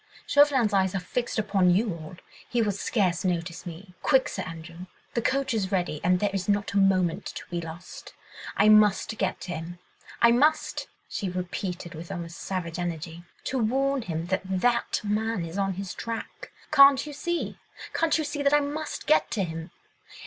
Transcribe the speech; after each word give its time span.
Chauvelin's 0.25 0.73
eyes 0.73 0.95
are 0.95 0.99
fixed 0.99 1.37
upon 1.37 1.69
you 1.69 1.93
all, 1.93 2.15
he 2.49 2.59
will 2.59 2.71
scarce 2.71 3.23
notice 3.23 3.67
me. 3.67 3.93
Quick, 4.01 4.29
Sir 4.29 4.41
Andrew!—the 4.41 5.21
coach 5.21 5.53
is 5.53 5.71
ready, 5.71 6.01
and 6.03 6.19
there 6.19 6.31
is 6.33 6.49
not 6.49 6.73
a 6.73 6.79
moment 6.79 7.27
to 7.27 7.43
be 7.51 7.61
lost.... 7.61 8.15
I 8.57 8.67
must 8.67 9.15
get 9.19 9.39
to 9.41 9.51
him! 9.53 9.77
I 10.19 10.31
must!" 10.31 10.87
she 11.07 11.29
repeated 11.29 11.93
with 11.93 12.11
almost 12.11 12.39
savage 12.39 12.79
energy, 12.79 13.25
"to 13.43 13.59
warn 13.59 14.01
him 14.01 14.25
that 14.33 14.41
that 14.45 15.01
man 15.03 15.45
is 15.45 15.59
on 15.59 15.73
his 15.73 15.93
track.... 15.93 16.51
Can't 16.71 17.05
you 17.05 17.13
see—can't 17.13 18.17
you 18.17 18.23
see, 18.23 18.41
that 18.41 18.55
I 18.55 18.59
must 18.59 19.05
get 19.05 19.29
to 19.29 19.43
him 19.43 19.69